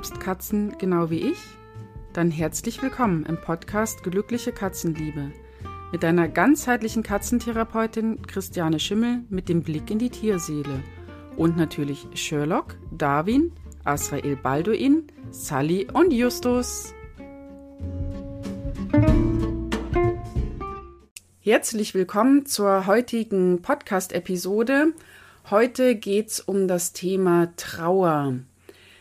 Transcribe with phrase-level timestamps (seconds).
[0.00, 1.36] liebst Katzen genau wie ich?
[2.14, 5.30] Dann herzlich willkommen im Podcast Glückliche Katzenliebe
[5.92, 10.82] mit deiner ganzheitlichen Katzentherapeutin Christiane Schimmel mit dem Blick in die Tierseele
[11.36, 13.52] und natürlich Sherlock, Darwin,
[13.84, 16.94] Asrael Balduin, Sally und Justus.
[21.40, 24.94] Herzlich willkommen zur heutigen Podcast-Episode.
[25.50, 28.38] Heute geht es um das Thema Trauer.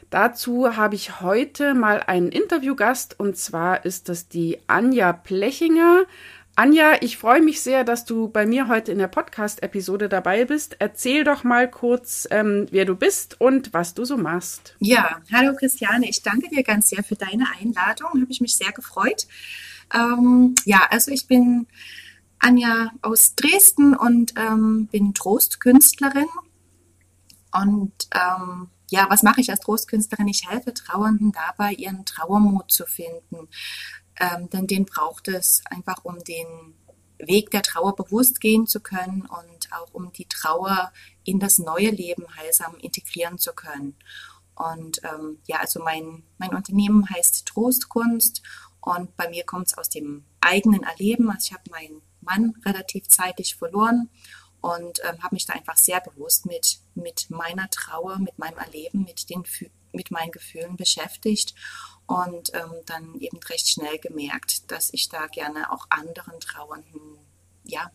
[0.09, 6.05] Dazu habe ich heute mal einen Interviewgast und zwar ist das die Anja Plechinger.
[6.55, 10.76] Anja, ich freue mich sehr, dass du bei mir heute in der Podcast-Episode dabei bist.
[10.80, 14.76] Erzähl doch mal kurz, ähm, wer du bist und was du so machst.
[14.80, 18.10] Ja, hallo Christiane, ich danke dir ganz sehr für deine Einladung.
[18.10, 19.27] Habe ich mich sehr gefreut.
[19.94, 21.68] Ähm, ja, also ich bin
[22.40, 26.27] Anja aus Dresden und ähm, bin Trostkünstlerin.
[27.51, 30.27] Und ähm, ja, was mache ich als Trostkünstlerin?
[30.27, 33.48] Ich helfe Trauernden dabei, ihren Trauermut zu finden.
[34.20, 36.76] Ähm, denn den braucht es einfach, um den
[37.20, 40.91] Weg der Trauer bewusst gehen zu können und auch um die Trauer
[41.23, 43.95] in das neue Leben heilsam integrieren zu können.
[44.55, 48.41] Und ähm, ja, also mein, mein Unternehmen heißt Trostkunst
[48.82, 51.29] und bei mir kommt es aus dem eigenen Erleben.
[51.29, 54.10] Also ich habe meinen Mann relativ zeitig verloren
[54.62, 59.04] und ähm, habe mich da einfach sehr bewusst mit, mit meiner Trauer, mit meinem Erleben,
[59.04, 59.43] mit, den,
[59.91, 61.55] mit meinen Gefühlen beschäftigt
[62.07, 67.19] und ähm, dann eben recht schnell gemerkt, dass ich da gerne auch anderen Trauernden,
[67.63, 67.91] ja,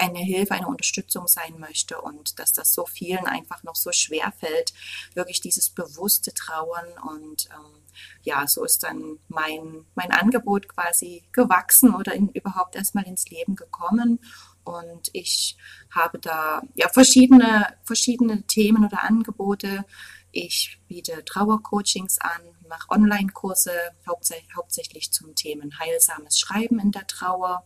[0.00, 4.32] eine Hilfe, eine Unterstützung sein möchte und dass das so vielen einfach noch so schwer
[4.38, 4.72] fällt,
[5.14, 7.82] wirklich dieses bewusste Trauern und ähm,
[8.22, 13.56] ja, so ist dann mein, mein Angebot quasi gewachsen oder in, überhaupt erstmal ins Leben
[13.56, 14.20] gekommen
[14.64, 15.56] und ich
[15.90, 19.84] habe da ja verschiedene, verschiedene Themen oder Angebote.
[20.32, 23.72] Ich biete Trauercoachings an, mache Online-Kurse,
[24.06, 27.64] hauptsächlich, hauptsächlich zum Themen heilsames Schreiben in der Trauer.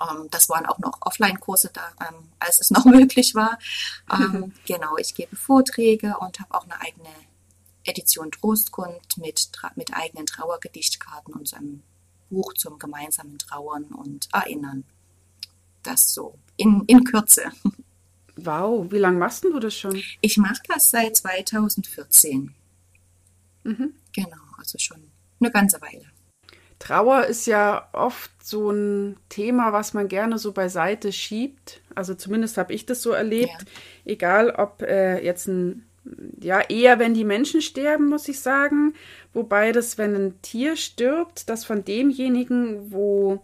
[0.00, 3.58] Ähm, das waren auch noch Offline-Kurse da, ähm, als es noch möglich war.
[4.12, 7.10] Ähm, genau, ich gebe Vorträge und habe auch eine eigene
[7.84, 11.82] Edition Trostkund mit, mit eigenen Trauergedichtkarten und so einem
[12.30, 14.84] Buch zum gemeinsamen Trauern und Erinnern
[15.86, 17.44] das so in, in Kürze.
[18.36, 20.02] Wow, wie lange machst du das schon?
[20.20, 22.54] Ich mache das seit 2014.
[23.64, 23.94] Mhm.
[24.14, 25.02] Genau, also schon
[25.40, 26.04] eine ganze Weile.
[26.78, 31.80] Trauer ist ja oft so ein Thema, was man gerne so beiseite schiebt.
[31.94, 33.48] Also zumindest habe ich das so erlebt.
[33.48, 34.12] Ja.
[34.12, 35.86] Egal, ob äh, jetzt ein,
[36.40, 38.94] ja, eher wenn die Menschen sterben, muss ich sagen.
[39.32, 43.42] Wobei das, wenn ein Tier stirbt, das von demjenigen, wo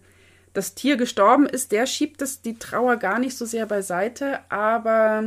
[0.53, 5.25] das Tier gestorben ist, der schiebt das, die Trauer gar nicht so sehr beiseite, aber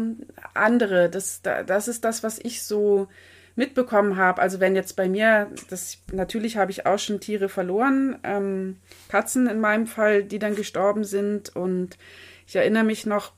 [0.54, 3.08] andere, das, das ist das, was ich so
[3.56, 4.42] mitbekommen habe.
[4.42, 8.78] Also wenn jetzt bei mir, das natürlich habe ich auch schon Tiere verloren, ähm,
[9.08, 11.56] Katzen in meinem Fall, die dann gestorben sind.
[11.56, 11.98] Und
[12.46, 13.32] ich erinnere mich noch,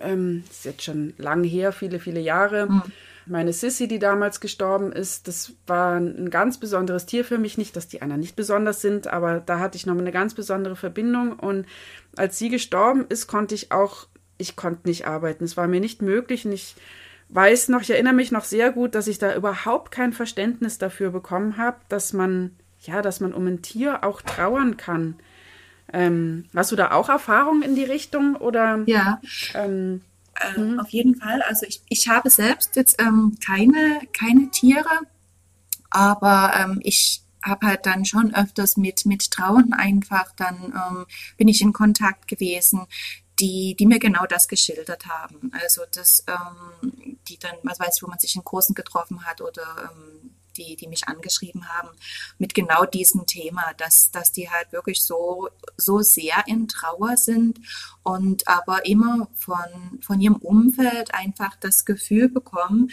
[0.00, 2.66] ähm, ist jetzt schon lang her, viele, viele Jahre.
[2.66, 2.82] Mhm
[3.26, 7.56] meine Sissy, die damals gestorben ist, das war ein ganz besonderes Tier für mich.
[7.56, 10.76] Nicht, dass die anderen nicht besonders sind, aber da hatte ich noch eine ganz besondere
[10.76, 11.32] Verbindung.
[11.32, 11.66] Und
[12.16, 15.44] als sie gestorben ist, konnte ich auch, ich konnte nicht arbeiten.
[15.44, 16.44] Es war mir nicht möglich.
[16.44, 16.76] Und ich
[17.30, 21.10] weiß noch, ich erinnere mich noch sehr gut, dass ich da überhaupt kein Verständnis dafür
[21.10, 25.16] bekommen habe, dass man, ja, dass man um ein Tier auch trauern kann.
[25.92, 28.82] Ähm, hast du da auch Erfahrungen in die Richtung oder?
[28.86, 29.20] Ja.
[29.54, 30.02] Ähm,
[30.40, 30.80] äh, mhm.
[30.80, 31.42] Auf jeden Fall.
[31.42, 35.00] Also ich, ich habe selbst jetzt ähm, keine, keine Tiere,
[35.90, 41.06] aber ähm, ich habe halt dann schon öfters mit, mit Trauern einfach, dann ähm,
[41.36, 42.86] bin ich in Kontakt gewesen,
[43.38, 45.50] die, die mir genau das geschildert haben.
[45.62, 49.90] Also das, ähm, die dann, was weiß wo man sich in Kursen getroffen hat oder
[49.92, 51.88] ähm, die, die mich angeschrieben haben,
[52.38, 57.60] mit genau diesem Thema, dass, dass die halt wirklich so, so sehr in Trauer sind
[58.02, 62.90] und aber immer von, von ihrem Umfeld einfach das Gefühl bekommen,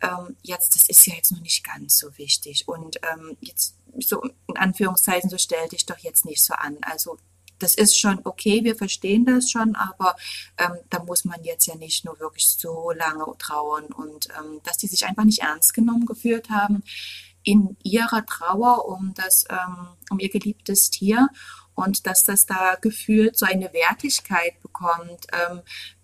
[0.00, 4.22] ähm, jetzt, das ist ja jetzt noch nicht ganz so wichtig und ähm, jetzt so
[4.22, 6.78] in Anführungszeichen, so stell dich doch jetzt nicht so an.
[6.82, 7.18] Also
[7.62, 10.16] das ist schon okay, wir verstehen das schon, aber
[10.58, 14.78] ähm, da muss man jetzt ja nicht nur wirklich so lange trauern und ähm, dass
[14.78, 16.82] die sich einfach nicht ernst genommen gefühlt haben
[17.44, 21.28] in ihrer Trauer um das, ähm, um ihr geliebtes Tier
[21.74, 25.62] und dass das da gefühlt so eine Wertigkeit bekommt, ähm,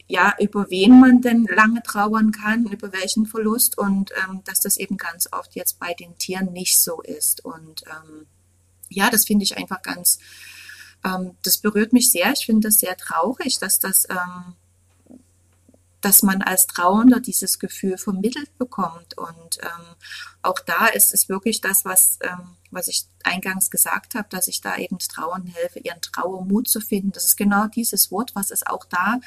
[0.08, 4.78] ja, über wen man denn lange trauern kann, über welchen Verlust und ähm, dass das
[4.78, 7.44] eben ganz oft jetzt bei den Tieren nicht so ist.
[7.44, 8.26] Und ähm,
[8.88, 10.18] ja, das finde ich einfach ganz,
[11.04, 12.32] ähm, das berührt mich sehr.
[12.32, 14.54] Ich finde das sehr traurig, dass das ähm,
[16.00, 19.18] dass man als Trauernder dieses Gefühl vermittelt bekommt.
[19.18, 19.96] Und ähm,
[20.42, 24.60] auch da ist es wirklich das, was, ähm, was ich eingangs gesagt habe, dass ich
[24.60, 27.12] da eben Trauern helfe, ihren Trauermut zu finden.
[27.12, 29.20] Das ist genau dieses Wort, was ist auch da,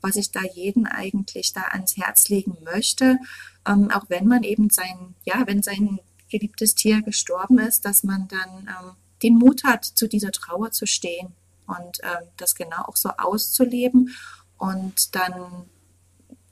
[0.00, 3.18] was ich da jeden eigentlich da ans Herz legen möchte.
[3.66, 5.98] Ähm, auch wenn man eben sein, ja, wenn sein
[6.30, 10.86] geliebtes Tier gestorben ist, dass man dann ähm, den Mut hat, zu dieser Trauer zu
[10.86, 11.34] stehen
[11.66, 14.14] und ähm, das genau auch so auszuleben
[14.56, 15.66] und dann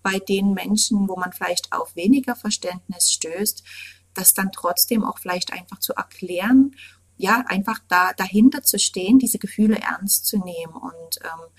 [0.03, 3.65] bei den Menschen, wo man vielleicht auf weniger Verständnis stößt,
[4.15, 6.77] das dann trotzdem auch vielleicht einfach zu erklären,
[7.17, 10.75] ja, einfach da dahinter zu stehen, diese Gefühle ernst zu nehmen.
[10.75, 11.51] Und ähm,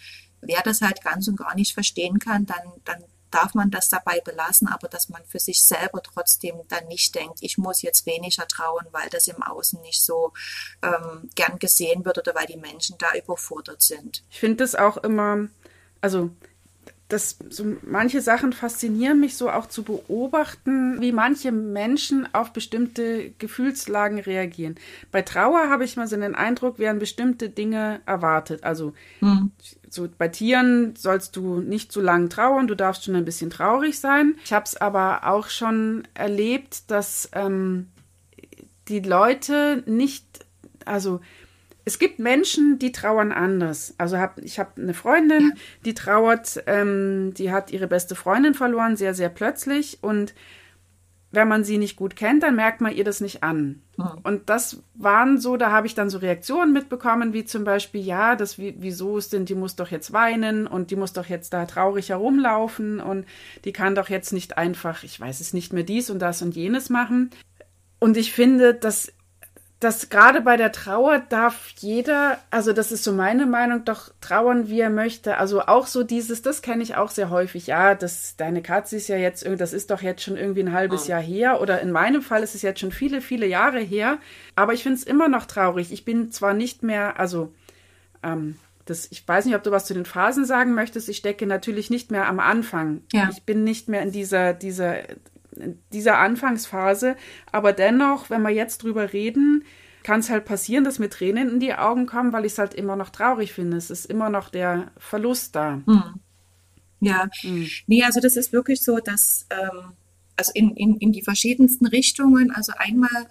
[0.42, 4.20] wer das halt ganz und gar nicht verstehen kann, dann, dann darf man das dabei
[4.22, 8.48] belassen, aber dass man für sich selber trotzdem dann nicht denkt, ich muss jetzt weniger
[8.48, 10.34] trauen, weil das im Außen nicht so
[10.82, 14.24] ähm, gern gesehen wird oder weil die Menschen da überfordert sind.
[14.30, 15.48] Ich finde das auch immer,
[16.02, 16.30] also
[17.10, 23.32] das, so manche Sachen faszinieren mich so auch zu beobachten, wie manche Menschen auf bestimmte
[23.40, 24.76] Gefühlslagen reagieren.
[25.12, 28.66] Bei Trauer habe ich mal so den Eindruck, werden bestimmte Dinge erwartet.
[28.66, 29.52] Also hm.
[29.90, 34.00] so bei Tieren sollst du nicht zu lang trauern, du darfst schon ein bisschen traurig
[34.00, 34.36] sein.
[34.44, 37.88] Ich habe es aber auch schon erlebt, dass ähm,
[38.90, 40.26] die Leute nicht,
[40.84, 41.22] also
[41.88, 43.96] es gibt Menschen, die trauern anders.
[43.98, 45.54] Also hab, ich habe eine Freundin,
[45.86, 50.00] die trauert, ähm, die hat ihre beste Freundin verloren, sehr, sehr plötzlich.
[50.02, 50.34] Und
[51.32, 53.84] wenn man sie nicht gut kennt, dann merkt man ihr das nicht an.
[53.96, 54.10] Mhm.
[54.24, 58.36] Und das waren so, da habe ich dann so Reaktionen mitbekommen, wie zum Beispiel, ja,
[58.36, 61.66] das, wieso ist denn, die muss doch jetzt weinen und die muss doch jetzt da
[61.66, 63.26] traurig herumlaufen und
[63.64, 66.54] die kann doch jetzt nicht einfach, ich weiß es nicht mehr, dies und das und
[66.54, 67.30] jenes machen.
[68.00, 69.14] Und ich finde, das
[69.80, 74.70] dass gerade bei der Trauer darf jeder, also das ist so meine Meinung, doch trauern,
[74.70, 75.38] wie er möchte.
[75.38, 77.68] Also auch so dieses, das kenne ich auch sehr häufig.
[77.68, 81.06] Ja, das, deine Katze ist ja jetzt, das ist doch jetzt schon irgendwie ein halbes
[81.06, 81.10] oh.
[81.10, 81.62] Jahr her.
[81.62, 84.18] Oder in meinem Fall ist es jetzt schon viele, viele Jahre her.
[84.56, 85.92] Aber ich finde es immer noch traurig.
[85.92, 87.54] Ich bin zwar nicht mehr, also,
[88.24, 91.08] ähm, das, ich weiß nicht, ob du was zu den Phasen sagen möchtest.
[91.08, 93.02] Ich stecke natürlich nicht mehr am Anfang.
[93.14, 93.30] Ja.
[93.32, 94.96] Ich bin nicht mehr in dieser, dieser
[95.94, 97.16] dieser Anfangsphase.
[97.52, 99.64] Aber dennoch, wenn wir jetzt drüber reden,
[100.04, 102.74] kann es halt passieren, dass mir Tränen in die Augen kommen, weil ich es halt
[102.74, 103.78] immer noch traurig finde.
[103.78, 105.82] Es ist immer noch der Verlust da.
[105.86, 106.04] Hm.
[107.00, 107.68] Ja, hm.
[107.88, 109.94] nee, also das ist wirklich so, dass, ähm,
[110.36, 113.28] also in, in, in die verschiedensten Richtungen, also einmal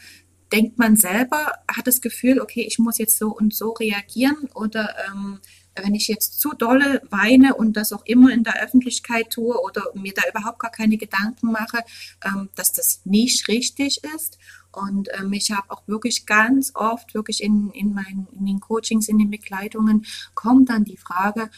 [0.53, 4.95] denkt man selber, hat das Gefühl, okay, ich muss jetzt so und so reagieren oder
[5.09, 5.41] ähm,
[5.83, 9.83] wenn ich jetzt zu dolle weine und das auch immer in der Öffentlichkeit tue oder
[9.95, 11.81] mir da überhaupt gar keine Gedanken mache,
[12.25, 14.39] ähm, dass das nicht richtig ist.
[14.73, 19.09] Und ähm, ich habe auch wirklich ganz oft, wirklich in, in, meinen, in den Coachings,
[19.09, 20.05] in den Begleitungen,
[20.35, 21.51] kommt dann die Frage,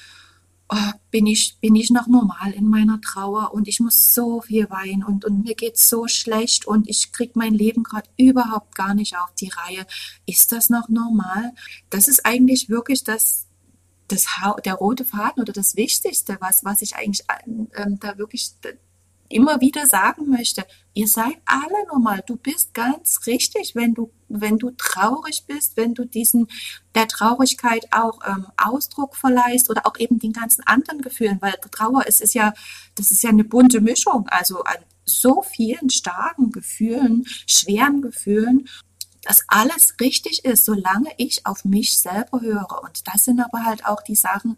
[1.11, 5.03] bin, ich, bin ich noch normal in meiner Trauer und ich muss so viel weinen
[5.03, 9.17] und, und mir geht so schlecht und ich kriege mein Leben gerade überhaupt gar nicht
[9.17, 9.87] auf die Reihe.
[10.27, 11.53] Ist das noch normal?
[11.89, 13.47] Das ist eigentlich wirklich das,
[14.09, 14.27] das
[14.65, 18.51] der rote Faden oder das Wichtigste, was, was ich eigentlich ähm, da wirklich
[19.29, 20.65] immer wieder sagen möchte,
[20.95, 22.23] ihr seid alle normal.
[22.27, 26.49] Du bist ganz richtig, wenn du, wenn du traurig bist, wenn du diesen,
[26.95, 32.05] der Traurigkeit auch ähm, Ausdruck verleihst oder auch eben den ganzen anderen Gefühlen, weil Trauer
[32.07, 32.53] es ist ja,
[32.95, 38.69] das ist ja eine bunte Mischung, also an so vielen starken Gefühlen, schweren Gefühlen
[39.23, 42.83] dass alles richtig ist, solange ich auf mich selber höre.
[42.83, 44.57] Und das sind aber halt auch die Sachen,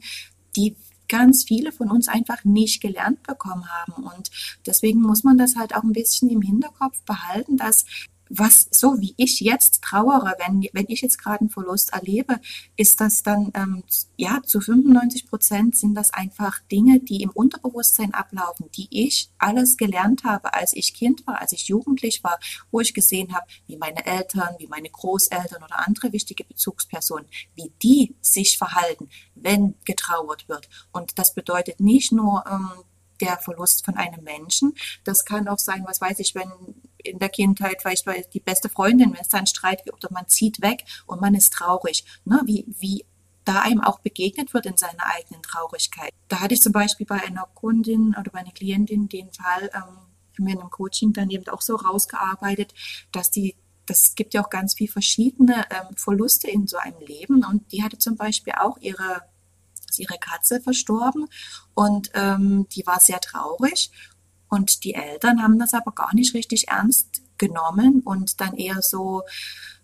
[0.55, 0.77] die
[1.11, 4.05] ganz viele von uns einfach nicht gelernt bekommen haben.
[4.05, 4.31] Und
[4.65, 7.85] deswegen muss man das halt auch ein bisschen im Hinterkopf behalten, dass
[8.31, 12.41] was so wie ich jetzt trauere, wenn, wenn ich jetzt gerade einen Verlust erlebe,
[12.77, 13.83] ist das dann, ähm,
[14.17, 19.77] ja, zu 95 Prozent sind das einfach Dinge, die im Unterbewusstsein ablaufen, die ich alles
[19.77, 22.39] gelernt habe, als ich Kind war, als ich jugendlich war,
[22.71, 27.73] wo ich gesehen habe, wie meine Eltern, wie meine Großeltern oder andere wichtige Bezugspersonen, wie
[27.83, 30.69] die sich verhalten, wenn getrauert wird.
[30.93, 32.85] Und das bedeutet nicht nur, ähm,
[33.21, 34.75] der Verlust von einem Menschen.
[35.05, 36.51] Das kann auch sein, was weiß ich, wenn
[36.99, 40.61] in der Kindheit vielleicht die beste Freundin, wenn es dann Streit gibt oder man zieht
[40.61, 42.05] weg und man ist traurig.
[42.25, 42.41] Ne?
[42.45, 43.05] Wie, wie
[43.45, 46.11] da einem auch begegnet wird in seiner eigenen Traurigkeit.
[46.29, 49.81] Da hatte ich zum Beispiel bei einer Kundin oder bei einer Klientin den Fall, ähm,
[49.83, 52.75] haben wir in einem Coaching dann eben auch so rausgearbeitet,
[53.13, 57.45] dass die das gibt ja auch ganz viel verschiedene ähm, Verluste in so einem Leben
[57.45, 59.23] und die hatte zum Beispiel auch ihre
[59.91, 61.27] ist ihre Katze verstorben
[61.75, 63.91] und ähm, die war sehr traurig.
[64.49, 69.23] Und die Eltern haben das aber gar nicht richtig ernst genommen und dann eher so,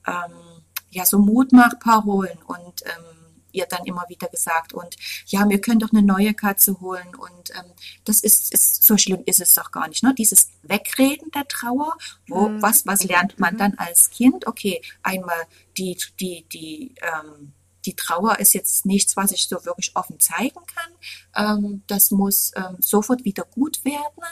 [0.06, 3.16] ähm, ja, so Mutmachparolen und ähm,
[3.56, 4.72] ihr dann immer wieder gesagt.
[4.74, 4.96] Und
[5.26, 7.14] ja, wir können doch eine neue Katze holen.
[7.16, 7.72] Und ähm,
[8.04, 10.02] das ist, ist, so schlimm ist es doch gar nicht.
[10.02, 10.14] Ne?
[10.14, 11.96] Dieses Wegreden der Trauer,
[12.28, 12.62] wo, mhm.
[12.62, 13.58] was, was lernt man mhm.
[13.58, 14.46] dann als Kind?
[14.46, 15.42] Okay, einmal
[15.76, 17.52] die, die, die, ähm,
[17.86, 21.56] die Trauer ist jetzt nichts, was ich so wirklich offen zeigen kann.
[21.56, 24.24] Ähm, das muss ähm, sofort wieder gut werden,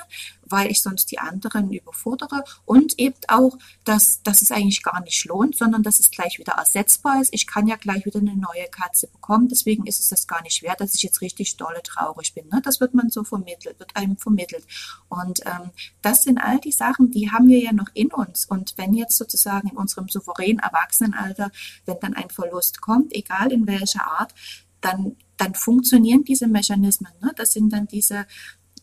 [0.46, 2.44] weil ich sonst die anderen überfordere.
[2.64, 6.54] Und eben auch, dass, dass es eigentlich gar nicht lohnt, sondern dass es gleich wieder
[6.54, 7.32] ersetzbar ist.
[7.32, 9.48] Ich kann ja gleich wieder eine neue Katze bekommen.
[9.48, 12.48] Deswegen ist es das gar nicht wert, dass ich jetzt richtig dolle traurig bin.
[12.48, 12.60] Ne?
[12.62, 14.66] Das wird man so vermittelt, wird einem vermittelt.
[15.08, 15.70] Und ähm,
[16.02, 18.46] das sind all die Sachen, die haben wir ja noch in uns.
[18.46, 21.50] Und wenn jetzt sozusagen in unserem souveränen Erwachsenenalter,
[21.86, 24.34] wenn dann ein Verlust kommt, egal in welcher Art,
[24.80, 27.12] dann, dann funktionieren diese Mechanismen.
[27.20, 27.32] Ne?
[27.36, 28.26] Das sind dann diese,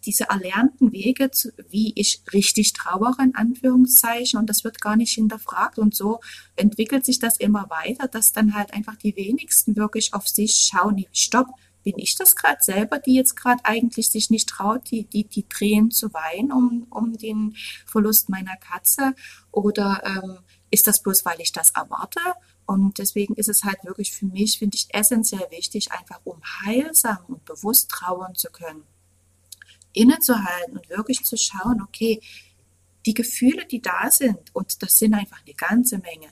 [0.06, 5.14] diese erlernten Wege, zu, wie ich richtig trauere, in Anführungszeichen, und das wird gar nicht
[5.14, 5.80] hinterfragt.
[5.80, 6.20] Und so
[6.56, 11.06] entwickelt sich das immer weiter, dass dann halt einfach die wenigsten wirklich auf sich schauen,
[11.12, 11.48] stopp,
[11.84, 15.48] bin ich das gerade selber, die jetzt gerade eigentlich sich nicht traut, die, die, die
[15.48, 17.56] Tränen zu weinen um, um den
[17.86, 19.16] Verlust meiner Katze?
[19.52, 20.38] Oder ähm,
[20.70, 22.20] ist das bloß, weil ich das erwarte?
[22.66, 27.20] Und deswegen ist es halt wirklich für mich, finde ich, essentiell wichtig, einfach um heilsam
[27.28, 28.84] und bewusst trauern zu können,
[29.94, 32.22] innezuhalten und wirklich zu schauen, okay,
[33.06, 36.28] die Gefühle, die da sind, und das sind einfach eine ganze Menge,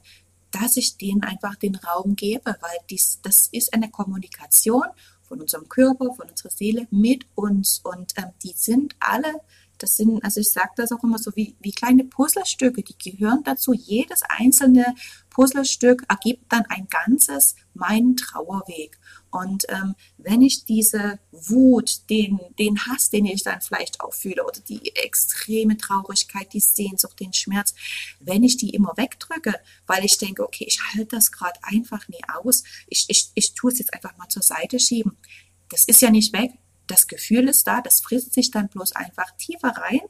[0.51, 4.85] dass ich denen einfach den Raum gebe, weil dies, das ist eine Kommunikation
[5.21, 7.81] von unserem Körper, von unserer Seele mit uns.
[7.83, 9.41] Und ähm, die sind alle
[9.79, 13.43] das sind, also ich sage das auch immer so wie, wie kleine Puzzlestücke, die gehören
[13.43, 13.73] dazu.
[13.73, 14.95] Jedes einzelne
[15.29, 18.99] Puzzlestück ergibt dann ein ganzes, meinen Trauerweg.
[19.31, 24.45] Und ähm, wenn ich diese Wut, den, den Hass, den ich dann vielleicht auch fühle,
[24.45, 27.73] oder die extreme Traurigkeit, die Sehnsucht, den Schmerz,
[28.19, 29.55] wenn ich die immer wegdrücke,
[29.87, 33.71] weil ich denke, okay, ich halte das gerade einfach nie aus, ich, ich, ich tue
[33.71, 35.17] es jetzt einfach mal zur Seite schieben,
[35.69, 36.51] das ist ja nicht weg,
[36.89, 40.01] das Gefühl ist da, das frisst sich dann bloß einfach tiefer rein.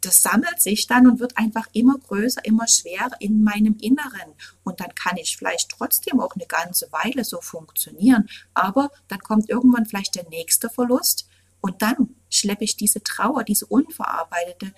[0.00, 4.34] Das sammelt sich dann und wird einfach immer größer, immer schwerer in meinem Inneren.
[4.62, 8.28] Und dann kann ich vielleicht trotzdem auch eine ganze Weile so funktionieren.
[8.52, 11.26] Aber dann kommt irgendwann vielleicht der nächste Verlust
[11.60, 14.74] und dann schleppe ich diese Trauer, diese unverarbeitete,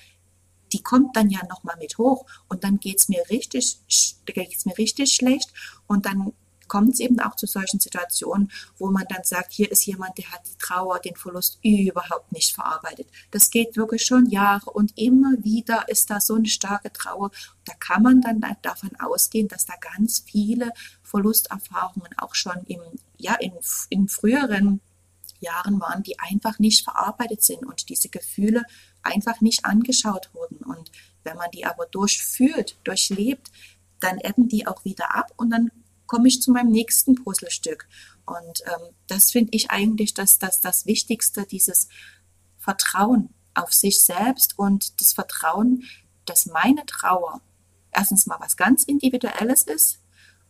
[0.72, 3.78] die kommt dann ja nochmal mit hoch und dann geht's mir richtig,
[4.26, 5.52] geht's mir richtig schlecht
[5.86, 6.32] und dann
[6.68, 10.30] kommt es eben auch zu solchen Situationen, wo man dann sagt, hier ist jemand, der
[10.30, 13.08] hat die Trauer, den Verlust überhaupt nicht verarbeitet.
[13.30, 17.30] Das geht wirklich schon Jahre und immer wieder ist da so eine starke Trauer.
[17.64, 22.80] Da kann man dann davon ausgehen, dass da ganz viele Verlusterfahrungen auch schon im,
[23.18, 23.52] ja, in,
[23.90, 24.80] in früheren
[25.40, 28.62] Jahren waren, die einfach nicht verarbeitet sind und diese Gefühle
[29.02, 30.64] einfach nicht angeschaut wurden.
[30.64, 30.90] Und
[31.24, 33.50] wenn man die aber durchfühlt, durchlebt,
[34.00, 35.70] dann ebben die auch wieder ab und dann
[36.06, 37.88] komme ich zu meinem nächsten Puzzlestück.
[38.24, 41.88] Und ähm, das finde ich eigentlich das, das, das Wichtigste, dieses
[42.58, 45.84] Vertrauen auf sich selbst und das Vertrauen,
[46.24, 47.40] dass meine Trauer
[47.92, 50.00] erstens mal was ganz Individuelles ist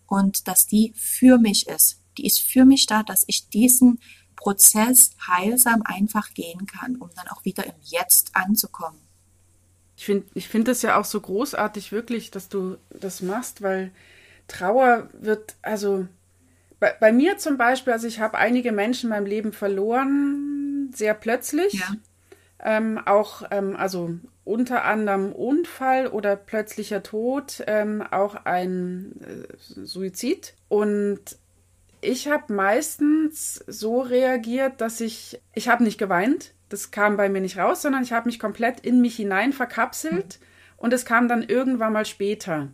[0.06, 2.00] und dass die für mich ist.
[2.18, 4.00] Die ist für mich da, dass ich diesen
[4.34, 9.00] Prozess heilsam einfach gehen kann, um dann auch wieder im Jetzt anzukommen.
[9.96, 13.92] Ich finde ich find ja auch so großartig, wirklich, dass du das machst, weil
[14.48, 16.06] Trauer wird, also
[16.78, 21.14] bei, bei mir zum Beispiel, also ich habe einige Menschen in meinem Leben verloren, sehr
[21.14, 21.74] plötzlich.
[21.74, 21.88] Ja.
[22.58, 30.54] Ähm, auch, ähm, also unter anderem Unfall oder plötzlicher Tod, ähm, auch ein äh, Suizid.
[30.68, 31.20] Und
[32.00, 37.40] ich habe meistens so reagiert, dass ich, ich habe nicht geweint, das kam bei mir
[37.40, 40.46] nicht raus, sondern ich habe mich komplett in mich hinein verkapselt mhm.
[40.78, 42.68] und es kam dann irgendwann mal später.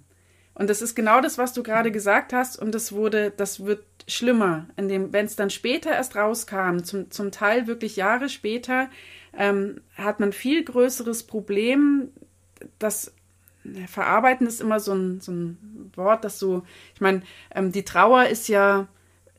[0.55, 2.59] Und das ist genau das, was du gerade gesagt hast.
[2.59, 7.67] Und das wurde, das wird schlimmer, wenn es dann später erst rauskam, zum, zum Teil
[7.67, 8.89] wirklich Jahre später,
[9.37, 12.11] ähm, hat man viel größeres Problem.
[12.79, 13.13] Das
[13.87, 17.23] Verarbeiten ist immer so ein, so ein Wort, das so, ich meine,
[17.55, 18.89] ähm, die Trauer ist ja,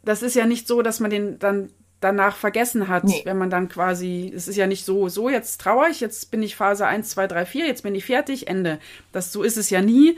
[0.03, 3.21] das ist ja nicht so, dass man den dann danach vergessen hat, nee.
[3.23, 6.43] wenn man dann quasi, es ist ja nicht so, so jetzt trauere ich, jetzt bin
[6.43, 8.79] ich Phase 1, 2, 3, 4, jetzt bin ich fertig, Ende.
[9.11, 10.17] Das, so ist es ja nie.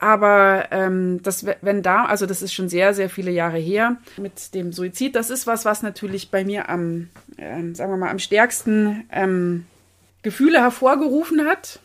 [0.00, 4.54] Aber ähm, das, wenn da, also das ist schon sehr, sehr viele Jahre her mit
[4.54, 8.18] dem Suizid, das ist was, was natürlich bei mir am, ähm, sagen wir mal, am
[8.18, 9.66] stärksten ähm,
[10.22, 11.80] Gefühle hervorgerufen hat,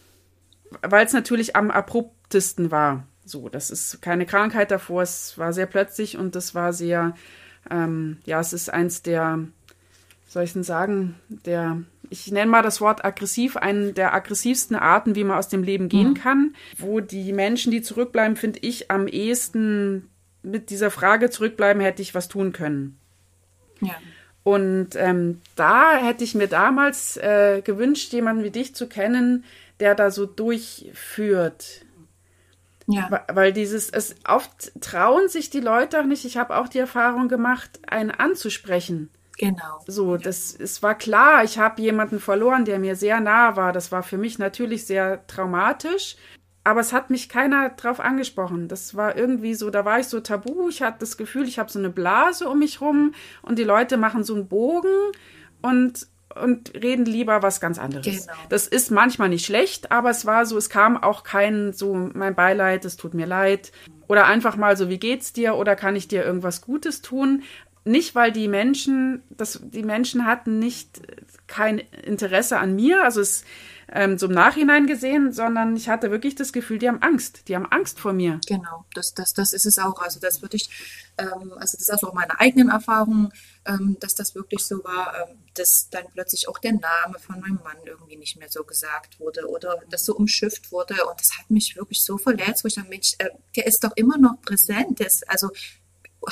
[0.81, 3.05] weil es natürlich am abruptesten war.
[3.25, 7.15] So, das ist keine Krankheit davor, es war sehr plötzlich und das war sehr,
[7.69, 9.39] ähm, ja, es ist eins der
[10.35, 15.15] soll ich denn sagen, der, ich nenne mal das Wort aggressiv, einen der aggressivsten Arten,
[15.15, 16.13] wie man aus dem Leben gehen mhm.
[16.15, 20.09] kann, wo die Menschen, die zurückbleiben, finde ich, am ehesten
[20.43, 22.97] mit dieser Frage zurückbleiben, hätte ich was tun können.
[23.81, 23.95] Ja.
[24.43, 29.43] Und ähm, da hätte ich mir damals äh, gewünscht, jemanden wie dich zu kennen,
[29.79, 31.85] der da so durchführt.
[32.87, 33.23] Ja.
[33.27, 36.25] Weil dieses, es oft trauen sich die Leute auch nicht.
[36.25, 39.09] Ich habe auch die Erfahrung gemacht, einen anzusprechen.
[39.37, 39.83] Genau.
[39.87, 43.73] So, das, es war klar, ich habe jemanden verloren, der mir sehr nah war.
[43.73, 46.15] Das war für mich natürlich sehr traumatisch.
[46.63, 48.67] Aber es hat mich keiner drauf angesprochen.
[48.67, 50.67] Das war irgendwie so, da war ich so tabu.
[50.67, 53.13] Ich hatte das Gefühl, ich habe so eine Blase um mich rum
[53.43, 55.11] und die Leute machen so einen Bogen
[55.61, 58.25] und, und reden lieber was ganz anderes.
[58.25, 58.37] Genau.
[58.49, 62.33] Das ist manchmal nicht schlecht, aber es war so, es kam auch kein so, mein
[62.33, 63.71] Beileid, es tut mir leid.
[64.07, 65.55] Oder einfach mal so, wie geht's dir?
[65.55, 67.43] Oder kann ich dir irgendwas Gutes tun?
[67.85, 71.01] Nicht, weil die Menschen, das, die Menschen hatten nicht
[71.47, 73.03] kein Interesse an mir.
[73.03, 73.43] Also es,
[73.91, 77.47] ähm, so im Nachhinein gesehen, sondern ich hatte wirklich das Gefühl, die haben Angst.
[77.47, 78.39] Die haben Angst vor mir.
[78.47, 80.01] Genau, das, das, das ist es auch.
[80.01, 80.69] Also das würde ich,
[81.17, 83.31] ähm, also das ist auch meine eigenen Erfahrungen,
[83.65, 87.59] ähm, dass das wirklich so war, ähm, dass dann plötzlich auch der Name von meinem
[87.63, 90.95] Mann irgendwie nicht mehr so gesagt wurde oder das so umschifft wurde.
[91.05, 93.91] Und das hat mich wirklich so verletzt, wo ich dachte, Mensch, äh, der ist doch
[93.95, 94.99] immer noch präsent.
[94.99, 95.51] Der ist, also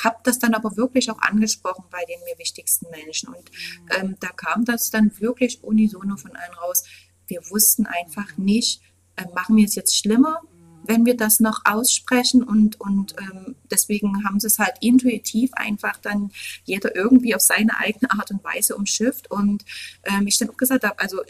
[0.03, 3.29] habe das dann aber wirklich auch angesprochen bei den mir wichtigsten Menschen.
[3.29, 3.51] Und
[3.97, 6.83] ähm, da kam das dann wirklich unisono von allen raus.
[7.27, 8.81] Wir wussten einfach nicht,
[9.15, 10.41] äh, machen wir es jetzt schlimmer,
[10.85, 12.43] wenn wir das noch aussprechen?
[12.43, 16.31] Und, und ähm, deswegen haben sie es halt intuitiv einfach dann
[16.65, 19.31] jeder irgendwie auf seine eigene Art und Weise umschifft.
[19.31, 19.63] Und
[20.03, 21.21] ähm, ich dann auch gesagt habe, also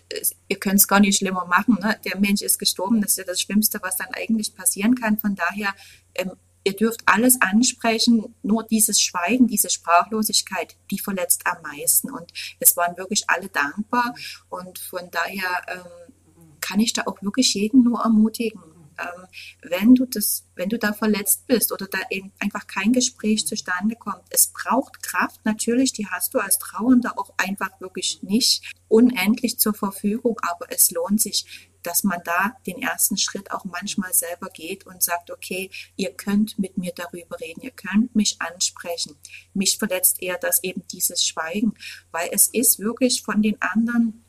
[0.48, 1.98] ihr könnt es gar nicht schlimmer machen, ne?
[2.06, 5.36] der Mensch ist gestorben, das ist ja das Schlimmste, was dann eigentlich passieren kann, von
[5.36, 5.74] daher
[6.16, 6.32] ähm,
[6.64, 12.12] ihr dürft alles ansprechen, nur dieses Schweigen, diese Sprachlosigkeit, die verletzt am meisten.
[12.12, 14.16] Und es waren wirklich alle dankbar.
[14.50, 16.14] Und von daher ähm,
[16.62, 18.62] kann ich da auch wirklich jeden nur ermutigen.
[19.04, 19.28] Ähm,
[19.62, 23.96] wenn du das, wenn du da verletzt bist oder da eben einfach kein Gespräch zustande
[23.96, 29.60] kommt, es braucht Kraft, natürlich, die hast du als Trauernder auch einfach wirklich nicht unendlich
[29.60, 34.50] zur Verfügung, aber es lohnt sich, dass man da den ersten Schritt auch manchmal selber
[34.50, 39.16] geht und sagt, okay, ihr könnt mit mir darüber reden, ihr könnt mich ansprechen.
[39.54, 41.74] Mich verletzt eher das eben dieses Schweigen,
[42.12, 44.24] weil es ist wirklich von den anderen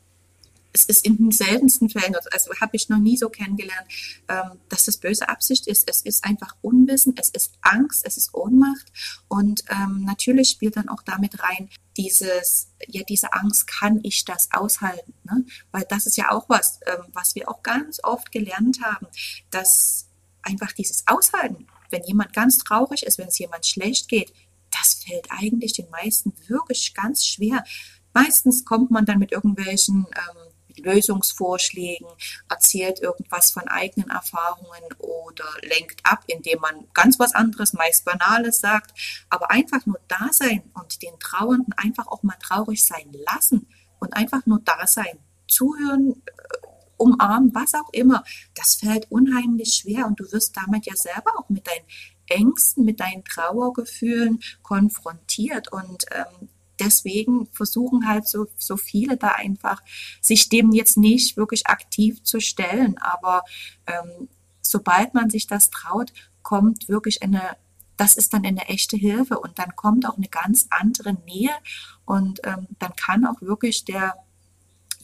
[0.75, 3.87] es ist in den seltensten Fällen, also habe ich noch nie so kennengelernt,
[4.27, 5.89] ähm, dass das böse Absicht ist.
[5.89, 8.91] Es ist einfach Unwissen, es ist Angst, es ist Ohnmacht
[9.29, 14.49] und ähm, natürlich spielt dann auch damit rein dieses, ja, diese Angst, kann ich das
[14.51, 15.13] aushalten?
[15.23, 15.45] Ne?
[15.71, 19.07] Weil das ist ja auch was, ähm, was wir auch ganz oft gelernt haben,
[19.51, 20.09] dass
[20.41, 24.33] einfach dieses Aushalten, wenn jemand ganz traurig ist, wenn es jemand schlecht geht,
[24.71, 27.63] das fällt eigentlich den meisten wirklich ganz schwer.
[28.13, 30.44] Meistens kommt man dann mit irgendwelchen ähm,
[30.79, 32.07] Lösungsvorschlägen,
[32.49, 38.59] erzählt irgendwas von eigenen Erfahrungen oder lenkt ab, indem man ganz was anderes, meist Banales
[38.59, 38.91] sagt.
[39.29, 43.67] Aber einfach nur da sein und den Trauernden einfach auch mal traurig sein lassen
[43.99, 46.31] und einfach nur da sein, zuhören, äh,
[46.97, 48.23] umarmen, was auch immer,
[48.55, 51.85] das fällt unheimlich schwer und du wirst damit ja selber auch mit deinen
[52.27, 55.71] Ängsten, mit deinen Trauergefühlen konfrontiert.
[55.71, 59.81] Und ähm, deswegen versuchen halt so, so viele da einfach,
[60.21, 62.97] sich dem jetzt nicht wirklich aktiv zu stellen.
[62.97, 63.43] Aber
[63.87, 64.29] ähm,
[64.61, 66.11] sobald man sich das traut,
[66.43, 67.41] kommt wirklich eine,
[67.97, 71.53] das ist dann eine echte Hilfe und dann kommt auch eine ganz andere Nähe
[72.05, 74.15] und ähm, dann kann auch wirklich der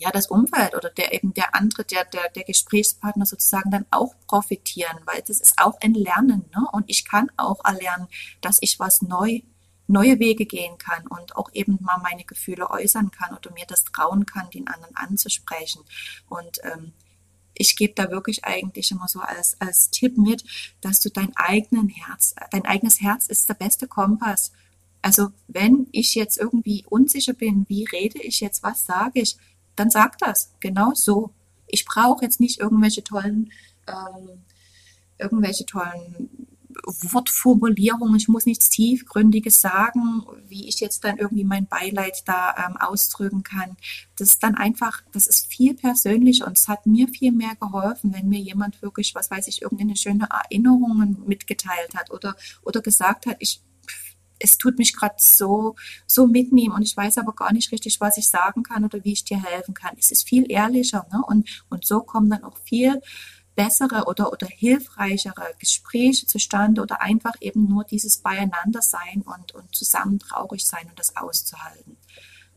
[0.01, 4.15] ja, das Umfeld oder der eben der andere, der, der, der Gesprächspartner sozusagen dann auch
[4.25, 6.49] profitieren, weil das ist auch ein Lernen.
[6.55, 6.67] Ne?
[6.71, 8.07] Und ich kann auch erlernen,
[8.41, 9.41] dass ich was neu
[9.91, 13.83] neue Wege gehen kann und auch eben mal meine Gefühle äußern kann oder mir das
[13.83, 15.81] trauen kann, den anderen anzusprechen.
[16.29, 16.93] Und ähm,
[17.53, 20.43] ich gebe da wirklich eigentlich immer so als, als Tipp mit,
[20.81, 24.51] dass du dein eigenen Herz, dein eigenes Herz ist der beste Kompass.
[25.01, 29.37] Also wenn ich jetzt irgendwie unsicher bin, wie rede ich jetzt, was sage ich,
[29.75, 31.31] dann sag das genau so.
[31.67, 33.51] Ich brauche jetzt nicht irgendwelche tollen,
[33.87, 34.43] ähm,
[35.17, 36.47] irgendwelche tollen
[36.85, 42.77] Wortformulierung, ich muss nichts Tiefgründiges sagen, wie ich jetzt dann irgendwie mein Beileid da ähm,
[42.77, 43.77] ausdrücken kann.
[44.17, 48.13] Das ist dann einfach, das ist viel persönlicher und es hat mir viel mehr geholfen,
[48.13, 53.25] wenn mir jemand wirklich, was weiß ich, irgendeine schöne Erinnerung mitgeteilt hat oder, oder gesagt
[53.25, 53.61] hat, ich
[54.43, 55.75] es tut mich gerade so,
[56.07, 59.13] so mitnehmen und ich weiß aber gar nicht richtig, was ich sagen kann oder wie
[59.13, 59.95] ich dir helfen kann.
[59.99, 61.21] Es ist viel ehrlicher ne?
[61.27, 63.01] und, und so kommen dann auch viel
[63.63, 69.75] bessere oder, oder hilfreichere Gespräche zustande oder einfach eben nur dieses Beieinander sein und, und
[69.75, 71.97] zusammen traurig sein und das auszuhalten.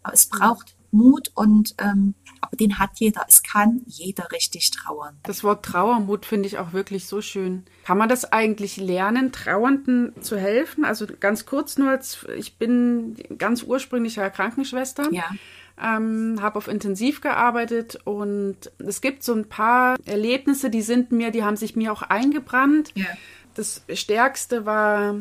[0.03, 3.25] Aber es braucht Mut und ähm, aber den hat jeder.
[3.27, 5.19] Es kann jeder richtig trauern.
[5.25, 7.65] Das Wort Trauermut finde ich auch wirklich so schön.
[7.85, 10.85] Kann man das eigentlich lernen, Trauernden zu helfen?
[10.85, 11.99] Also ganz kurz nur,
[12.37, 15.09] ich bin ganz ursprünglicher Krankenschwester.
[15.11, 15.25] Ja.
[15.83, 21.33] Ähm, habe auf Intensiv gearbeitet und es gibt so ein paar Erlebnisse, die sind mir,
[21.33, 22.93] die haben sich mir auch eingebrannt.
[22.95, 23.07] Ja.
[23.55, 25.17] Das Stärkste war,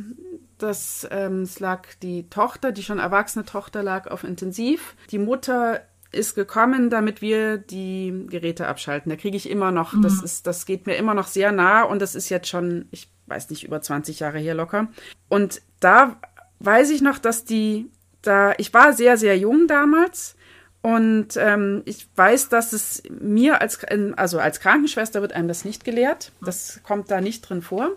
[0.59, 4.95] dass ähm, es lag die Tochter, die schon erwachsene Tochter lag auf Intensiv.
[5.09, 9.09] Die Mutter ist gekommen, damit wir die Geräte abschalten.
[9.09, 10.03] Da kriege ich immer noch, mhm.
[10.03, 13.09] das ist, das geht mir immer noch sehr nah und das ist jetzt schon, ich
[13.27, 14.87] weiß nicht, über 20 Jahre hier locker.
[15.29, 16.17] Und da
[16.59, 17.89] weiß ich noch, dass die
[18.21, 20.35] da, ich war sehr, sehr jung damals
[20.83, 23.85] und ähm, ich weiß, dass es mir als,
[24.17, 26.33] also als Krankenschwester wird einem das nicht gelehrt.
[26.41, 27.91] Das kommt da nicht drin vor.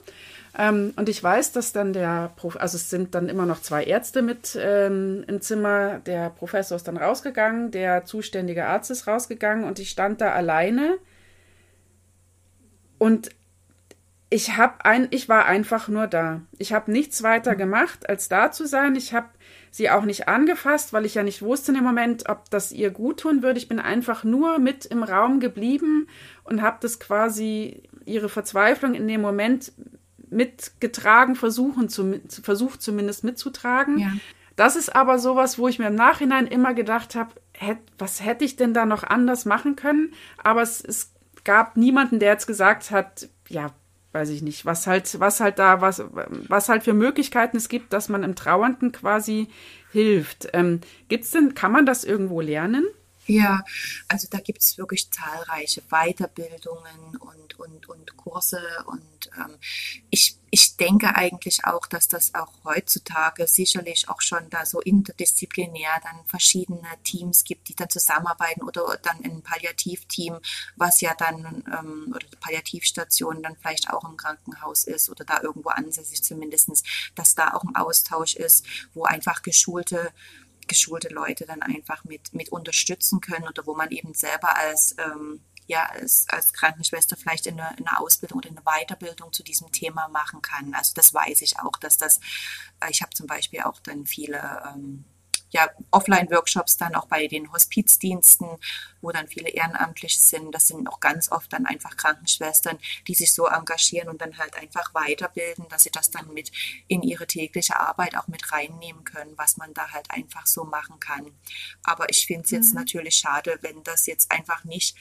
[0.56, 3.82] Ähm, und ich weiß, dass dann der, Prof also es sind dann immer noch zwei
[3.82, 5.98] Ärzte mit ähm, im Zimmer.
[6.06, 10.98] Der Professor ist dann rausgegangen, der zuständige Arzt ist rausgegangen und ich stand da alleine.
[12.98, 13.30] Und
[14.30, 16.40] ich habe ein, ich war einfach nur da.
[16.56, 18.94] Ich habe nichts weiter gemacht, als da zu sein.
[18.94, 19.26] Ich habe
[19.70, 22.90] sie auch nicht angefasst, weil ich ja nicht wusste in dem Moment, ob das ihr
[22.90, 23.58] gut tun würde.
[23.58, 26.08] Ich bin einfach nur mit im Raum geblieben
[26.44, 29.72] und habe das quasi ihre Verzweiflung in dem Moment
[30.30, 33.98] mitgetragen, versuchen zu, versucht zumindest mitzutragen.
[33.98, 34.12] Ja.
[34.56, 37.34] Das ist aber sowas, wo ich mir im Nachhinein immer gedacht habe,
[37.98, 40.12] was hätte ich denn da noch anders machen können?
[40.42, 41.12] Aber es, es
[41.44, 43.70] gab niemanden, der jetzt gesagt hat, ja,
[44.16, 46.02] weiß ich nicht, was halt, was halt da, was,
[46.48, 49.48] was halt für Möglichkeiten es gibt, dass man im Trauernden quasi
[49.92, 50.48] hilft.
[50.54, 52.86] Ähm, gibt's denn, kann man das irgendwo lernen?
[53.26, 53.64] Ja,
[54.08, 59.56] also da gibt es wirklich zahlreiche Weiterbildungen und, und, und Kurse und ähm,
[60.10, 65.90] ich, ich denke eigentlich auch, dass das auch heutzutage sicherlich auch schon da so interdisziplinär
[66.04, 70.38] dann verschiedene Teams gibt, die dann zusammenarbeiten oder dann ein Palliativteam,
[70.76, 75.70] was ja dann ähm, oder Palliativstation dann vielleicht auch im Krankenhaus ist oder da irgendwo
[75.70, 76.84] ansässig zumindestens,
[77.16, 80.12] dass da auch ein Austausch ist, wo einfach geschulte
[80.66, 85.40] geschulte Leute dann einfach mit, mit unterstützen können oder wo man eben selber als, ähm,
[85.66, 89.72] ja, als, als Krankenschwester vielleicht in eine, in eine Ausbildung oder eine Weiterbildung zu diesem
[89.72, 90.74] Thema machen kann.
[90.74, 92.20] Also das weiß ich auch, dass das,
[92.80, 95.04] äh, ich habe zum Beispiel auch dann viele ähm,
[95.56, 98.46] ja, Offline-Workshops dann auch bei den Hospizdiensten,
[99.00, 100.54] wo dann viele Ehrenamtliche sind.
[100.54, 104.54] Das sind auch ganz oft dann einfach Krankenschwestern, die sich so engagieren und dann halt
[104.56, 106.52] einfach weiterbilden, dass sie das dann mit
[106.88, 111.00] in ihre tägliche Arbeit auch mit reinnehmen können, was man da halt einfach so machen
[111.00, 111.32] kann.
[111.82, 112.80] Aber ich finde es jetzt mhm.
[112.80, 114.94] natürlich schade, wenn das jetzt einfach nicht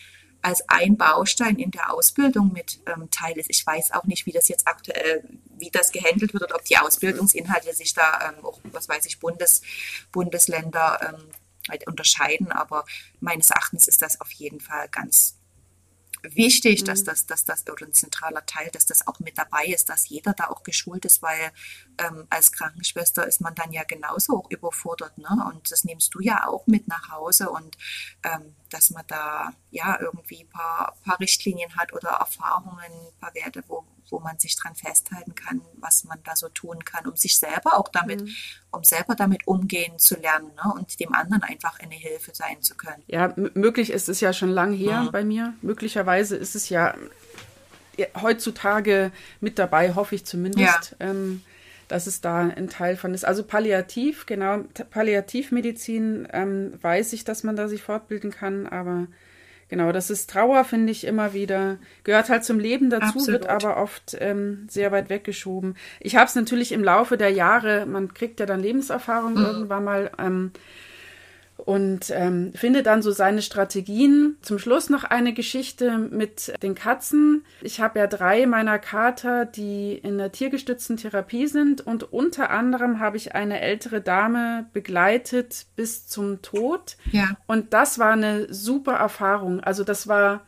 [0.46, 3.50] als ein Baustein in der Ausbildung mit ähm, Teil ist.
[3.50, 5.28] Ich weiß auch nicht, wie das jetzt aktuell,
[5.58, 9.20] wie das gehandelt wird oder ob die Ausbildungsinhalte sich da ähm, auch, was weiß ich,
[9.20, 9.64] Bundes,
[10.12, 11.32] Bundesländer ähm,
[11.68, 12.52] halt unterscheiden.
[12.52, 12.86] Aber
[13.20, 15.40] meines Erachtens ist das auf jeden Fall ganz
[16.34, 16.86] wichtig, mhm.
[16.86, 20.10] dass das, dass das oder ein zentraler Teil, dass das auch mit dabei ist, dass
[20.10, 21.52] jeder da auch geschult ist, weil
[21.98, 25.28] ähm, als Krankenschwester ist man dann ja genauso auch überfordert, ne?
[25.48, 27.78] Und das nimmst du ja auch mit nach Hause und
[28.24, 33.34] ähm, dass man da ja irgendwie ein paar, paar Richtlinien hat oder Erfahrungen, ein paar
[33.36, 37.16] Werte, wo, wo man sich dran festhalten kann, was man da so tun kann, um
[37.16, 38.30] sich selber auch damit, mhm.
[38.72, 40.74] um selber damit umgehen zu lernen ne?
[40.74, 43.04] und dem anderen einfach eine Hilfe sein zu können.
[43.08, 45.12] Ja, möglich ist es ja schon lang her mhm.
[45.12, 45.54] bei mir.
[45.62, 46.96] Möglicherweise ist es ja
[48.22, 50.96] heutzutage mit dabei, hoffe ich zumindest.
[51.00, 51.08] Ja.
[51.08, 51.42] Ähm,
[51.88, 53.26] dass es da ein Teil von ist.
[53.26, 59.08] Also Palliativ, genau, Palliativmedizin ähm, weiß ich, dass man da sich fortbilden kann, aber
[59.68, 61.78] Genau, das ist Trauer, finde ich immer wieder.
[62.04, 63.28] Gehört halt zum Leben dazu, Absolut.
[63.28, 65.76] wird aber oft ähm, sehr weit weggeschoben.
[66.00, 69.46] Ich habe es natürlich im Laufe der Jahre, man kriegt ja dann Lebenserfahrung mhm.
[69.46, 70.52] irgendwann mal, ähm,
[71.66, 74.38] und ähm, finde dann so seine Strategien.
[74.42, 77.44] Zum Schluss noch eine Geschichte mit den Katzen.
[77.62, 83.00] Ich habe ja drei meiner Kater, die in der tiergestützten Therapie sind und unter anderem
[83.00, 86.98] habe ich eine ältere Dame begleitet bis zum Tod.
[87.12, 87.30] Ja.
[87.48, 89.60] Und das war eine super Erfahrung.
[89.60, 90.46] Also das war,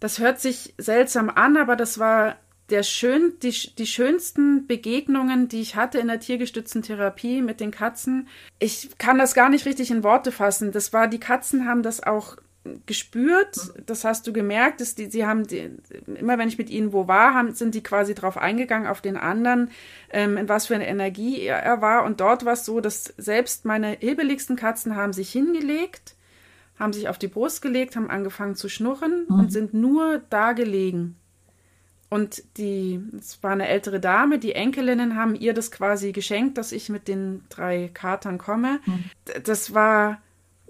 [0.00, 2.36] das hört sich seltsam an, aber das war
[2.70, 7.70] der schön, die, die schönsten Begegnungen, die ich hatte in der tiergestützten Therapie mit den
[7.70, 8.28] Katzen.
[8.58, 10.72] Ich kann das gar nicht richtig in Worte fassen.
[10.72, 12.36] Das war, die Katzen haben das auch
[12.86, 15.70] gespürt, das hast du gemerkt, dass die, sie haben die,
[16.18, 19.16] immer wenn ich mit ihnen wo war, haben, sind die quasi drauf eingegangen auf den
[19.16, 19.70] anderen,
[20.10, 22.04] ähm, in was für eine Energie er, er war.
[22.04, 26.14] Und dort war es so, dass selbst meine hebeligsten Katzen haben sich hingelegt,
[26.78, 29.38] haben sich auf die Brust gelegt, haben angefangen zu schnurren mhm.
[29.38, 31.17] und sind nur da gelegen.
[32.10, 36.72] Und die, es war eine ältere Dame, die Enkelinnen haben ihr das quasi geschenkt, dass
[36.72, 38.80] ich mit den drei Katern komme.
[38.86, 39.04] Mhm.
[39.44, 40.18] Das war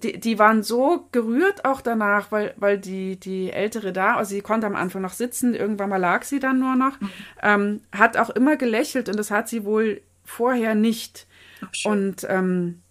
[0.03, 4.40] die, die waren so gerührt auch danach, weil, weil die, die ältere da, also sie
[4.40, 7.11] konnte am Anfang noch sitzen, irgendwann mal lag sie dann nur noch, mhm.
[7.42, 11.27] ähm, hat auch immer gelächelt und das hat sie wohl vorher nicht.
[11.61, 12.83] Ach, und ähm,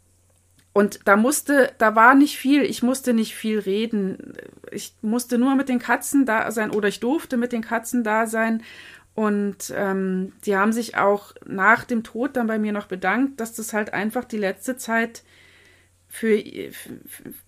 [0.78, 4.34] und da musste, da war nicht viel, ich musste nicht viel reden.
[4.70, 8.28] Ich musste nur mit den Katzen da sein oder ich durfte mit den Katzen da
[8.28, 8.62] sein.
[9.16, 13.56] Und ähm, die haben sich auch nach dem Tod dann bei mir noch bedankt, dass
[13.56, 15.24] das halt einfach die letzte Zeit
[16.10, 16.40] für,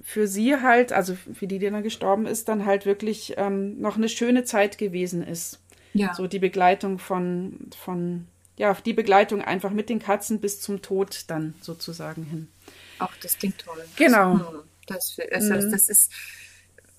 [0.03, 3.95] für sie halt, also für die, die dann gestorben ist, dann halt wirklich ähm, noch
[3.95, 5.59] eine schöne Zeit gewesen ist.
[5.93, 6.15] Ja.
[6.15, 8.25] So die Begleitung von, von,
[8.57, 12.47] ja, die Begleitung einfach mit den Katzen bis zum Tod dann sozusagen hin.
[12.99, 13.83] Ach, das klingt toll.
[13.95, 14.63] Genau.
[14.87, 15.71] Das, also, mhm.
[15.71, 16.11] das ist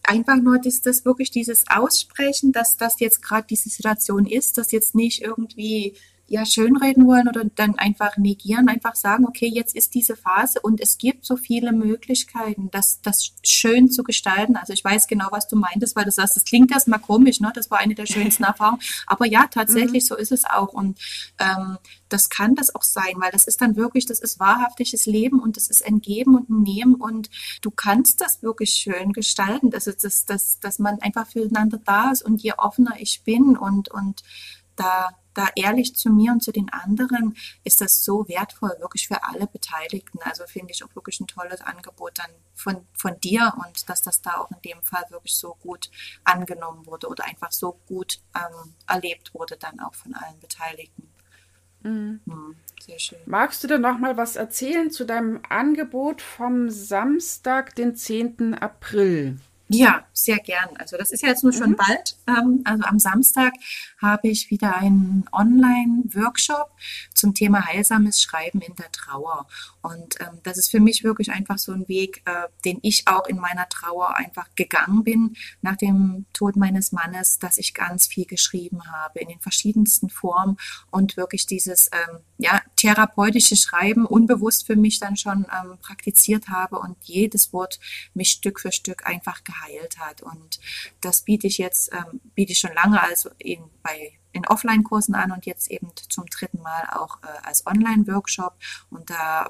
[0.03, 4.73] einfach nur das, das wirklich dieses Aussprechen, dass das jetzt gerade diese Situation ist, dass
[4.73, 5.97] jetzt nicht irgendwie
[6.31, 10.81] ja schönreden wollen oder dann einfach negieren, einfach sagen, okay, jetzt ist diese Phase und
[10.81, 14.55] es gibt so viele Möglichkeiten, das, das schön zu gestalten.
[14.55, 17.51] Also ich weiß genau, was du meintest, weil du sagst, das klingt erstmal komisch, ne?
[17.53, 18.81] Das war eine der schönsten Erfahrungen.
[19.09, 20.07] Aber ja, tatsächlich, mhm.
[20.07, 20.73] so ist es auch.
[20.73, 21.01] Und
[21.41, 25.41] ähm, das kann das auch sein, weil das ist dann wirklich, das ist wahrhaftiges Leben
[25.41, 27.29] und das ist ein Geben und ein Nehmen und
[27.61, 29.75] du kannst das wirklich schön gestalten.
[29.75, 33.91] Also das, das, dass man einfach füreinander da ist und je offener ich bin und,
[33.91, 34.23] und
[34.77, 39.25] da da ehrlich zu mir und zu den anderen, ist das so wertvoll, wirklich für
[39.25, 40.19] alle Beteiligten.
[40.23, 44.23] Also finde ich auch wirklich ein tolles Angebot dann von, von dir und dass das
[44.23, 45.91] da auch in dem Fall wirklich so gut
[46.25, 51.09] angenommen wurde oder einfach so gut ähm, erlebt wurde dann auch von allen Beteiligten.
[51.83, 52.21] Mhm.
[52.25, 53.19] Mhm, sehr schön.
[53.27, 58.55] Magst du denn noch mal was erzählen zu deinem Angebot vom Samstag, den 10.
[58.55, 59.39] April?
[59.73, 60.77] Ja, sehr gern.
[60.79, 61.77] Also das ist ja jetzt nur schon mhm.
[61.77, 62.17] bald.
[62.27, 63.53] Ähm, also am Samstag
[63.99, 66.71] habe ich wieder einen Online-Workshop
[67.15, 69.47] zum Thema heilsames Schreiben in der Trauer.
[69.83, 73.27] Und ähm, das ist für mich wirklich einfach so ein Weg, äh, den ich auch
[73.27, 78.27] in meiner Trauer einfach gegangen bin nach dem Tod meines Mannes, dass ich ganz viel
[78.27, 80.57] geschrieben habe in den verschiedensten Formen
[80.91, 86.79] und wirklich dieses ähm, ja, therapeutische Schreiben unbewusst für mich dann schon ähm, praktiziert habe
[86.79, 87.81] und jedes Wort
[88.15, 90.23] mich Stück für Stück einfach geheilt hat.
[90.23, 90.61] Und
[91.01, 95.33] das biete ich jetzt, ähm, biete ich schon lange also in, bei in Offline-Kursen an
[95.33, 98.55] und jetzt eben zum dritten Mal auch äh, als Online-Workshop.
[98.91, 99.49] Und da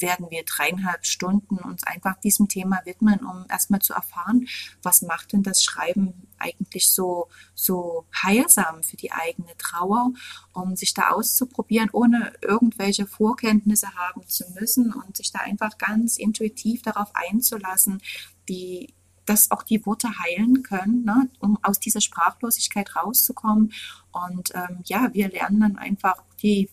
[0.00, 4.46] werden wir dreieinhalb Stunden uns einfach diesem Thema widmen, um erstmal zu erfahren,
[4.82, 10.12] was macht denn das Schreiben eigentlich so, so heilsam für die eigene Trauer,
[10.52, 16.16] um sich da auszuprobieren, ohne irgendwelche Vorkenntnisse haben zu müssen und sich da einfach ganz
[16.16, 18.02] intuitiv darauf einzulassen,
[18.48, 18.94] die
[19.26, 23.72] dass auch die Worte heilen können, ne, um aus dieser Sprachlosigkeit rauszukommen.
[24.12, 26.68] Und ähm, ja, wir lernen dann einfach die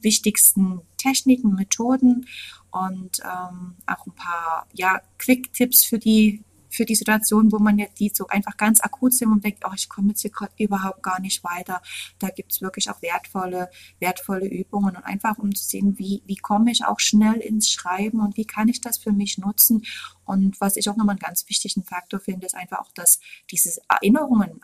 [0.00, 2.26] wichtigsten Techniken, Methoden
[2.70, 6.42] und ähm, auch ein paar ja, Quick-Tipps für die
[6.76, 9.72] für die Situation, wo man jetzt die so einfach ganz akut sind und denkt, oh,
[9.74, 11.80] ich komme jetzt hier gerade überhaupt gar nicht weiter.
[12.18, 16.36] Da gibt es wirklich auch wertvolle, wertvolle Übungen und einfach um zu sehen, wie, wie
[16.36, 19.84] komme ich auch schnell ins Schreiben und wie kann ich das für mich nutzen.
[20.24, 23.80] Und was ich auch nochmal einen ganz wichtigen Faktor finde, ist einfach auch, dass diese
[23.88, 24.60] Erinnerungen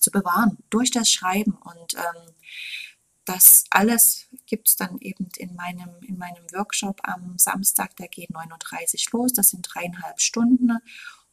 [0.00, 2.32] zu bewahren durch das Schreiben und ähm,
[3.28, 8.30] das alles gibt es dann eben in meinem, in meinem Workshop am Samstag, der geht
[8.30, 9.32] 39 los.
[9.32, 10.78] Das sind dreieinhalb Stunden.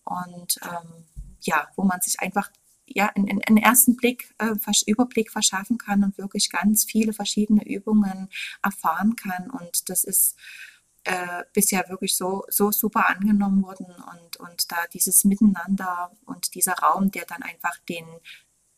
[0.03, 1.05] Und ähm,
[1.41, 2.51] ja, wo man sich einfach
[2.85, 4.55] ja, einen, einen ersten Blick, äh,
[4.85, 8.29] Überblick verschaffen kann und wirklich ganz viele verschiedene Übungen
[8.61, 9.49] erfahren kann.
[9.49, 10.35] Und das ist
[11.05, 16.73] äh, bisher wirklich so, so super angenommen worden und, und da dieses Miteinander und dieser
[16.73, 18.05] Raum, der dann einfach den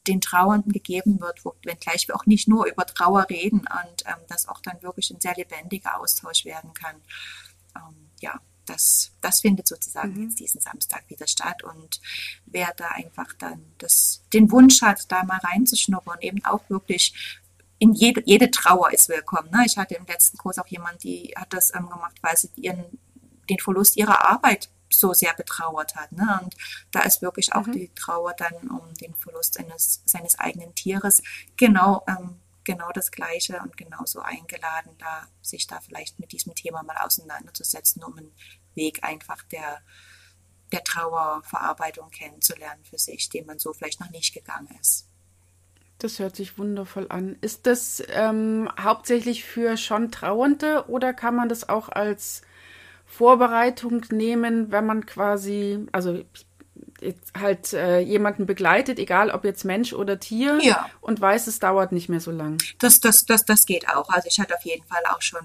[0.08, 4.24] den Trauernden gegeben wird, wo, wenngleich wir auch nicht nur über Trauer reden und ähm,
[4.28, 6.96] das auch dann wirklich ein sehr lebendiger Austausch werden kann.
[7.76, 10.24] Ähm, ja, das, das findet sozusagen mhm.
[10.24, 12.02] jetzt diesen Samstag wieder statt und
[12.46, 17.40] wer da einfach dann das, den Wunsch hat, da mal reinzuschnuppern, eben auch wirklich
[17.80, 19.50] in jede, jede Trauer ist willkommen.
[19.52, 19.64] Ne?
[19.66, 22.84] Ich hatte im letzten Kurs auch jemand, die hat das ähm, gemacht, weil sie ihren,
[23.50, 26.12] den Verlust ihrer Arbeit so sehr betrauert hat.
[26.12, 26.40] Ne?
[26.42, 26.56] Und
[26.92, 27.72] da ist wirklich auch mhm.
[27.74, 31.22] die Trauer dann um den Verlust eines, seines eigenen Tieres
[31.56, 36.84] genau, ähm, genau das Gleiche und genauso eingeladen, da sich da vielleicht mit diesem Thema
[36.84, 38.34] mal auseinanderzusetzen, um einen
[38.76, 39.82] Weg einfach der,
[40.72, 45.08] der Trauerverarbeitung kennenzulernen für sich, den man so vielleicht noch nicht gegangen ist.
[46.00, 47.38] Das hört sich wundervoll an.
[47.42, 52.44] Ist das ähm, hauptsächlich für schon Trauernde oder kann man das auch als
[53.08, 56.22] Vorbereitung nehmen, wenn man quasi, also
[57.40, 60.88] halt äh, jemanden begleitet, egal ob jetzt Mensch oder Tier, ja.
[61.02, 62.58] und weiß, es dauert nicht mehr so lang.
[62.80, 64.10] Das, das, das, das geht auch.
[64.10, 65.42] Also ich hatte auf jeden Fall auch schon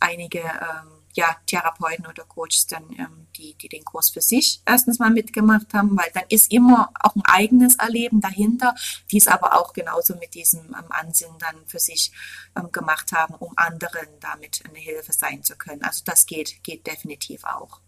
[0.00, 4.98] einige ähm, ja, Therapeuten oder Coaches dann, ähm, die, die den Kurs für sich erstens
[4.98, 8.74] mal mitgemacht haben, weil dann ist immer auch ein eigenes Erleben dahinter,
[9.10, 12.12] die es aber auch genauso mit diesem ähm, Ansinnen dann für sich
[12.54, 15.82] ähm, gemacht haben, um anderen damit eine Hilfe sein zu können.
[15.82, 17.80] Also das geht, geht definitiv auch.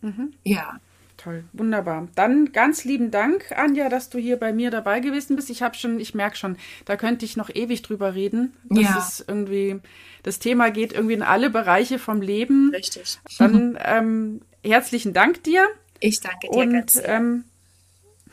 [0.00, 0.34] Mhm.
[0.44, 0.80] Ja.
[1.18, 2.06] Toll, wunderbar.
[2.14, 5.50] Dann ganz lieben Dank, Anja, dass du hier bei mir dabei gewesen bist.
[5.50, 8.56] Ich habe schon, ich merke schon, da könnte ich noch ewig drüber reden.
[8.68, 8.98] Das ja.
[8.98, 9.80] ist irgendwie,
[10.22, 12.70] das Thema geht irgendwie in alle Bereiche vom Leben.
[12.72, 13.18] Richtig.
[13.36, 15.66] Dann ähm, herzlichen Dank dir.
[15.98, 17.08] Ich danke dir Und, ganz sehr.
[17.08, 17.44] Ähm,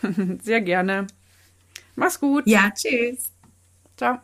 [0.43, 1.08] sehr gerne.
[1.95, 2.45] Mach's gut.
[2.45, 3.32] Ja, tschüss.
[3.98, 4.19] Ciao.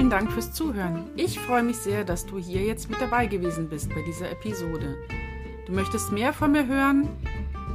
[0.00, 1.10] Vielen Dank fürs Zuhören.
[1.14, 4.96] Ich freue mich sehr, dass du hier jetzt mit dabei gewesen bist bei dieser Episode.
[5.66, 7.10] Du möchtest mehr von mir hören?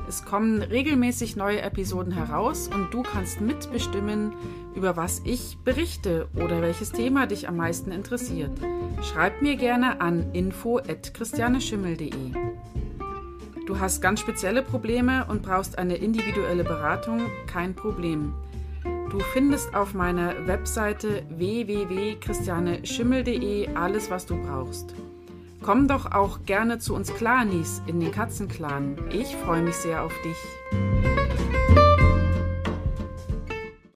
[0.10, 4.34] Es kommen regelmäßig neue Episoden heraus und du kannst mitbestimmen,
[4.74, 8.60] über was ich berichte oder welches Thema dich am meisten interessiert.
[9.04, 12.32] Schreib mir gerne an info@christianeschimmel.de.
[13.68, 17.22] Du hast ganz spezielle Probleme und brauchst eine individuelle Beratung?
[17.46, 18.34] Kein Problem.
[19.16, 24.94] Du findest auf meiner Webseite www.christianeschimmel.de alles, was du brauchst.
[25.62, 28.98] Komm doch auch gerne zu uns Clanis in den Katzenclan.
[29.12, 30.36] Ich freue mich sehr auf dich.